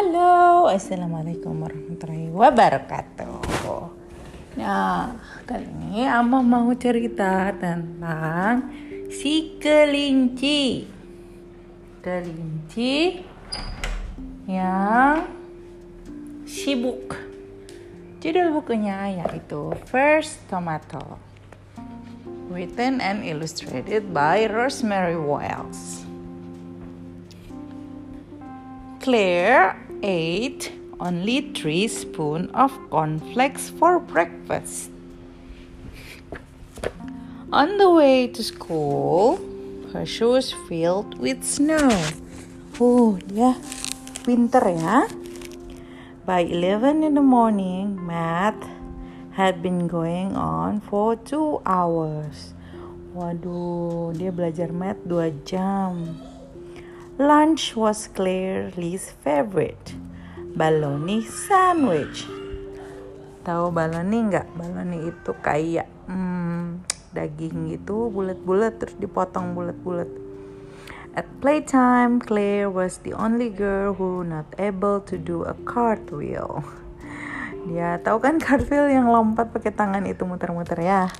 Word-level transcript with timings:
Halo, 0.00 0.64
Assalamualaikum 0.64 1.60
warahmatullahi 1.60 2.32
wabarakatuh. 2.32 3.92
Nah, 4.56 5.12
kali 5.44 5.68
ini 5.68 6.08
Ama 6.08 6.40
mau 6.40 6.72
cerita 6.72 7.52
tentang 7.52 8.72
si 9.12 9.60
kelinci. 9.60 10.88
Kelinci 12.00 13.20
yang 14.48 15.28
sibuk. 16.48 17.20
Judul 18.24 18.56
bukunya 18.56 19.20
yaitu 19.20 19.76
First 19.84 20.40
Tomato 20.48 21.20
Written 22.48 23.04
and 23.04 23.20
illustrated 23.20 24.16
by 24.16 24.48
Rosemary 24.48 25.20
Wells. 25.20 26.08
Claire 29.04 29.89
ate 30.02 30.72
only 31.00 31.52
three 31.52 31.88
spoons 31.88 32.50
of 32.52 32.72
cornflakes 32.90 33.70
for 33.70 33.98
breakfast. 33.98 34.90
On 37.52 37.78
the 37.78 37.90
way 37.90 38.28
to 38.28 38.42
school, 38.44 39.40
her 39.92 40.06
shoes 40.06 40.54
filled 40.68 41.18
with 41.18 41.42
snow. 41.42 41.90
Oh, 42.78 43.18
dia 43.26 43.58
pinter 44.22 44.62
ya. 44.70 45.10
By 46.24 46.46
11 46.46 47.02
in 47.02 47.18
the 47.18 47.24
morning, 47.24 47.98
math 47.98 48.60
had 49.34 49.64
been 49.64 49.88
going 49.88 50.36
on 50.36 50.78
for 50.78 51.16
two 51.16 51.58
hours. 51.66 52.54
Waduh, 53.16 54.14
dia 54.14 54.30
belajar 54.30 54.70
math 54.70 55.02
2 55.02 55.42
jam. 55.42 56.29
Lunch 57.20 57.76
was 57.76 58.08
Claire's 58.16 59.12
favorite. 59.20 59.92
Baloney 60.56 61.20
sandwich. 61.20 62.24
Tahu 63.44 63.68
baloney 63.68 64.24
nggak? 64.32 64.48
Baloney 64.56 65.12
itu 65.12 65.36
kayak 65.44 65.84
hmm, 66.08 66.80
daging 67.12 67.76
gitu, 67.76 68.08
bulat-bulat 68.08 68.80
terus 68.80 68.96
dipotong 68.96 69.52
bulat-bulat. 69.52 70.08
At 71.12 71.28
playtime, 71.44 72.24
Claire 72.24 72.72
was 72.72 73.04
the 73.04 73.12
only 73.12 73.52
girl 73.52 73.92
who 73.92 74.24
not 74.24 74.48
able 74.56 75.04
to 75.04 75.20
do 75.20 75.44
a 75.44 75.52
cartwheel. 75.68 76.64
Dia 77.68 78.00
tahu 78.00 78.16
kan 78.24 78.40
cartwheel 78.40 78.88
yang 78.88 79.12
lompat 79.12 79.52
pakai 79.52 79.76
tangan 79.76 80.08
itu 80.08 80.24
muter-muter 80.24 80.80
ya. 80.80 81.12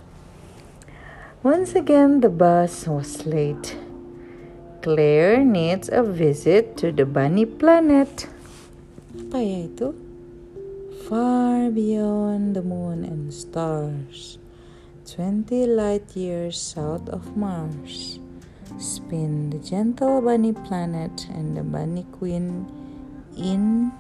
Once 1.44 1.76
again, 1.76 2.24
the 2.24 2.32
bus 2.32 2.88
was 2.88 3.28
late. 3.28 3.89
Claire 4.82 5.44
needs 5.44 5.90
a 5.92 6.02
visit 6.02 6.76
to 6.78 6.90
the 6.90 7.04
bunny 7.04 7.44
planet. 7.44 8.24
Apa 9.12 9.36
ya 9.36 9.68
itu? 9.68 9.92
Far 11.04 11.68
beyond 11.68 12.56
the 12.56 12.64
moon 12.64 13.04
and 13.04 13.28
stars, 13.28 14.40
20 15.04 15.68
light 15.68 16.16
years 16.16 16.56
south 16.56 17.12
of 17.12 17.36
Mars, 17.36 18.24
spin 18.80 19.52
the 19.52 19.60
gentle 19.60 20.24
bunny 20.24 20.56
planet 20.56 21.28
and 21.28 21.60
the 21.60 21.66
bunny 21.66 22.08
queen 22.16 22.64
in 23.36 23.92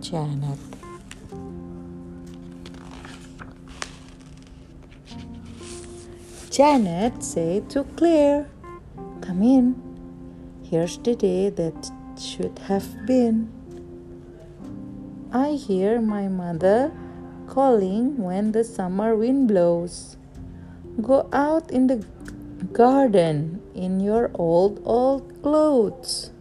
Janet. 0.00 0.71
Janet 6.52 7.24
said 7.24 7.70
to 7.70 7.84
Claire, 7.96 8.44
Come 9.22 9.40
in. 9.40 9.72
Here's 10.62 10.98
the 10.98 11.16
day 11.16 11.48
that 11.48 11.90
should 12.20 12.58
have 12.68 12.84
been. 13.06 13.48
I 15.32 15.56
hear 15.56 15.98
my 15.98 16.28
mother 16.28 16.92
calling 17.48 18.18
when 18.18 18.52
the 18.52 18.64
summer 18.64 19.16
wind 19.16 19.48
blows. 19.48 20.18
Go 21.00 21.26
out 21.32 21.70
in 21.70 21.86
the 21.86 22.04
garden 22.76 23.62
in 23.74 24.00
your 24.00 24.30
old, 24.34 24.82
old 24.84 25.24
clothes. 25.40 26.32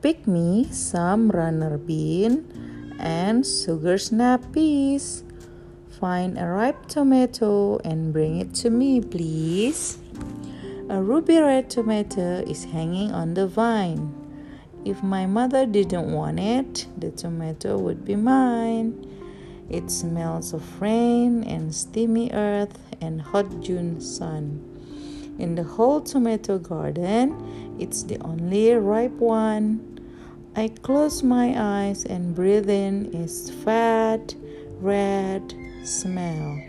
Pick 0.00 0.28
me 0.28 0.70
some 0.70 1.32
runner 1.32 1.76
bean 1.76 2.46
and 3.00 3.44
sugar 3.44 3.98
snappies. 3.98 5.27
Find 6.00 6.38
a 6.38 6.46
ripe 6.46 6.86
tomato 6.86 7.78
and 7.78 8.12
bring 8.12 8.38
it 8.38 8.54
to 8.62 8.70
me, 8.70 9.00
please. 9.00 9.98
A 10.88 11.02
ruby 11.02 11.40
red 11.40 11.70
tomato 11.70 12.38
is 12.46 12.62
hanging 12.62 13.10
on 13.10 13.34
the 13.34 13.48
vine. 13.48 14.14
If 14.84 15.02
my 15.02 15.26
mother 15.26 15.66
didn't 15.66 16.12
want 16.12 16.38
it, 16.38 16.86
the 16.96 17.10
tomato 17.10 17.76
would 17.78 18.04
be 18.04 18.14
mine. 18.14 18.94
It 19.68 19.90
smells 19.90 20.52
of 20.52 20.80
rain 20.80 21.42
and 21.42 21.74
steamy 21.74 22.30
earth 22.32 22.78
and 23.00 23.20
hot 23.20 23.60
June 23.60 24.00
sun. 24.00 24.62
In 25.40 25.56
the 25.56 25.64
whole 25.64 26.00
tomato 26.00 26.60
garden, 26.60 27.76
it's 27.80 28.04
the 28.04 28.18
only 28.20 28.72
ripe 28.72 29.18
one. 29.18 29.98
I 30.54 30.68
close 30.68 31.24
my 31.24 31.54
eyes 31.56 32.04
and 32.04 32.36
breathe 32.36 32.70
in 32.70 33.12
its 33.12 33.50
fat, 33.50 34.36
red, 34.80 35.54
smell. 35.84 36.62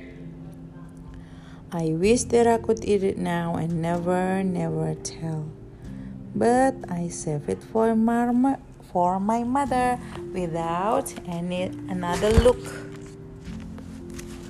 I 1.72 1.94
wish 1.94 2.24
that 2.34 2.48
I 2.48 2.58
could 2.58 2.84
eat 2.84 3.04
it 3.04 3.18
now 3.18 3.56
and 3.56 3.82
never, 3.82 4.44
never 4.44 4.96
tell. 4.96 5.46
But 6.34 6.76
I 6.90 7.10
save 7.10 7.48
it 7.48 7.62
for 7.64 7.96
my, 7.96 8.58
for 8.92 9.20
my 9.20 9.44
mother 9.44 10.00
without 10.34 11.14
any 11.28 11.64
another 11.88 12.32
look. 12.42 12.58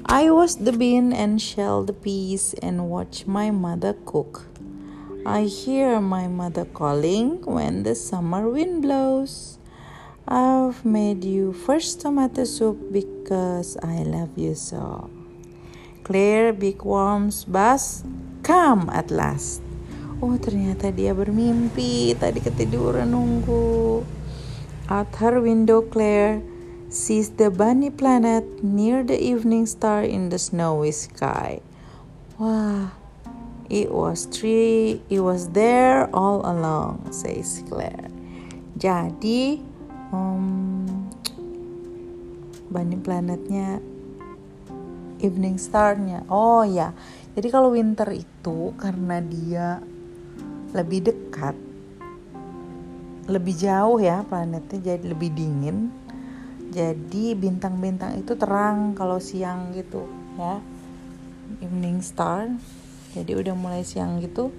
I 0.06 0.31
wash 0.31 0.56
the 0.56 0.72
bean 0.72 1.14
and 1.14 1.42
shell 1.42 1.84
the 1.84 1.94
peas 1.94 2.56
and 2.64 2.90
watch 2.90 3.28
my 3.28 3.52
mother 3.52 3.94
cook. 3.94 4.48
I 5.24 5.44
hear 5.44 6.02
my 6.02 6.28
mother 6.28 6.66
calling 6.66 7.44
when 7.44 7.84
the 7.84 7.94
summer 7.94 8.50
wind 8.50 8.81
blows. 8.81 9.59
I've 10.29 10.85
made 10.85 11.25
you 11.25 11.57
first 11.57 12.06
tomato 12.06 12.45
soup 12.45 12.94
because 12.94 13.81
I 13.81 14.06
love 14.06 14.38
you 14.38 14.53
so. 14.53 15.09
Claire 16.06 16.53
big 16.53 16.85
worms 16.85 17.50
bus 17.50 18.06
come 18.45 18.94
at 18.94 19.09
last. 19.09 19.66
Oh 20.22 20.38
ternyata 20.38 20.94
dia 20.94 21.18
bermimpi 21.18 22.13
tadi 22.13 22.45
ketiduran 22.45 23.09
nunggu. 23.09 24.06
Out 24.85 25.09
her 25.18 25.41
window 25.41 25.81
Claire 25.81 26.45
sees 26.94 27.34
the 27.34 27.50
bunny 27.50 27.89
planet 27.89 28.45
near 28.62 29.01
the 29.01 29.18
evening 29.18 29.66
star 29.66 30.06
in 30.06 30.29
the 30.29 30.38
snowy 30.38 30.94
sky. 30.94 31.57
Wah, 32.38 32.94
it 33.66 33.89
was 33.89 34.29
tree, 34.29 35.01
it 35.09 35.25
was 35.25 35.57
there 35.57 36.06
all 36.13 36.45
along, 36.45 37.09
says 37.09 37.66
Claire. 37.66 38.13
Jadi 38.78 39.69
um, 40.12 40.86
bunny 42.70 42.97
planetnya. 43.00 43.81
Evening 45.20 45.59
starnya. 45.59 46.24
Oh 46.31 46.64
ya 46.64 46.96
jadi 47.40 47.47
kalau 47.56 47.72
winter 47.72 48.09
itu 48.12 48.75
karena 48.75 49.24
dia 49.24 49.80
lebih 50.75 51.08
dekat 51.08 51.56
lebih 53.30 53.56
jauh 53.56 54.02
ya 54.02 54.25
planetnya 54.25 54.80
jadi 54.81 55.06
lebih 55.14 55.30
dingin. 55.31 55.94
Jadi 56.69 57.34
bintang-bintang 57.38 58.18
itu 58.19 58.34
terang 58.36 58.92
kalau 58.98 59.22
siang 59.22 59.72
gitu 59.72 60.03
ya. 60.36 60.59
Evening 61.62 62.01
star. 62.01 62.50
Jadi 63.13 63.38
udah 63.38 63.54
mulai 63.54 63.86
siang 63.86 64.18
gitu. 64.19 64.50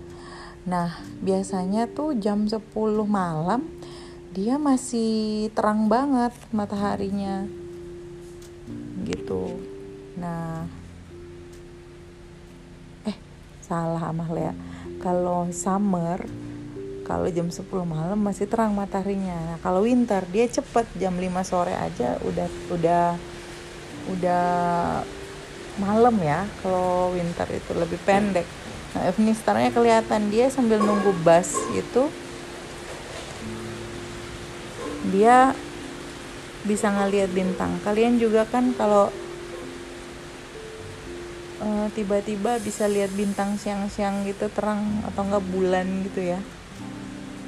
Nah 0.65 0.97
biasanya 1.21 1.91
tuh 1.91 2.15
jam 2.17 2.47
10 2.47 2.63
malam 3.05 3.67
dia 4.31 4.63
masih 4.63 5.51
terang 5.59 5.91
banget 5.91 6.31
mataharinya. 6.55 7.51
Gitu. 9.03 9.59
Nah. 10.15 10.71
Eh 13.03 13.17
salah 13.59 14.15
Amal 14.15 14.31
ya 14.39 14.55
kalau 15.03 15.49
summer 15.51 16.23
kalau 17.03 17.27
jam 17.27 17.51
10 17.51 17.67
malam 17.83 18.23
masih 18.23 18.47
terang 18.47 18.71
mataharinya. 18.71 19.35
Nah 19.35 19.59
kalau 19.59 19.83
winter 19.83 20.23
dia 20.31 20.47
cepet 20.47 20.87
jam 20.95 21.19
5 21.19 21.27
sore 21.43 21.75
aja 21.75 22.23
udah 22.23 22.49
udah 22.71 23.05
udah 24.15 24.47
malam 25.83 26.15
ya. 26.23 26.47
Kalau 26.63 27.19
winter 27.19 27.51
itu 27.51 27.75
lebih 27.75 27.99
pendek. 28.07 28.47
Nah 28.95 29.11
starnya 29.35 29.75
kelihatan 29.75 30.31
dia 30.31 30.47
sambil 30.55 30.79
nunggu 30.79 31.11
bus 31.27 31.51
itu 31.75 32.07
dia 35.09 35.57
bisa 36.65 36.93
ngelihat 36.93 37.33
bintang. 37.33 37.81
Kalian 37.81 38.21
juga 38.21 38.45
kan 38.45 38.77
kalau 38.77 39.09
uh, 41.65 41.87
tiba-tiba 41.97 42.61
bisa 42.61 42.85
lihat 42.85 43.13
bintang 43.17 43.57
siang-siang 43.57 44.29
gitu 44.29 44.53
terang 44.53 44.85
atau 45.09 45.25
enggak 45.25 45.45
bulan 45.49 45.87
gitu 46.05 46.21
ya. 46.37 46.41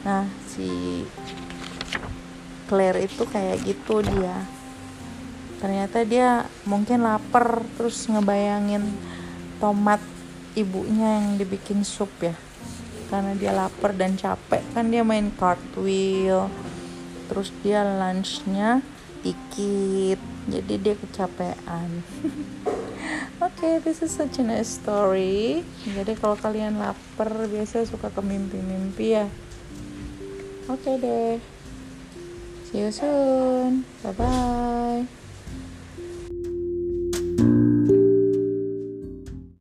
Nah 0.08 0.24
si 0.48 1.04
Claire 2.72 3.04
itu 3.04 3.28
kayak 3.28 3.60
gitu 3.68 4.00
dia. 4.00 4.48
Ternyata 5.60 6.08
dia 6.08 6.48
mungkin 6.64 7.04
lapar 7.04 7.60
terus 7.76 8.08
ngebayangin 8.08 8.82
tomat 9.60 10.00
ibunya 10.56 11.20
yang 11.20 11.36
dibikin 11.36 11.84
sup 11.84 12.10
ya. 12.24 12.32
Karena 13.12 13.36
dia 13.36 13.52
lapar 13.52 13.92
dan 13.92 14.16
capek 14.16 14.64
kan 14.72 14.88
dia 14.88 15.04
main 15.04 15.28
cartwheel 15.36 16.48
terus 17.32 17.48
dia 17.64 17.80
lunchnya 17.80 18.84
dikit. 19.24 20.20
Jadi 20.52 20.74
dia 20.76 20.94
kecapean. 21.00 22.04
Oke 23.40 23.56
okay, 23.56 23.74
this 23.80 24.04
is 24.04 24.12
such 24.12 24.36
a 24.36 24.44
nice 24.44 24.76
story. 24.76 25.64
Jadi 25.88 26.12
kalau 26.20 26.36
kalian 26.36 26.76
lapar 26.76 27.32
biasa 27.48 27.88
suka 27.88 28.12
ke 28.12 28.20
mimpi-mimpi 28.20 29.16
ya. 29.16 29.26
Oke 30.68 30.92
okay 30.92 30.94
deh. 31.00 31.34
See 32.68 32.84
you 32.84 32.92
soon. 32.92 33.88
Bye 34.04 34.12
bye 34.12 34.71